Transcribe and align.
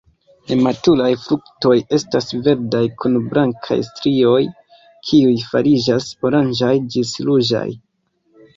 Nematuraj 0.51 1.09
fruktoj 1.25 1.73
estas 1.97 2.33
verdaj 2.47 2.81
kun 3.03 3.19
blankaj 3.35 3.79
strioj, 3.91 4.41
kiuj 5.11 5.37
fariĝas 5.53 6.11
oranĝaj 6.31 6.75
ĝis 6.97 7.17
ruĝaj. 7.31 7.67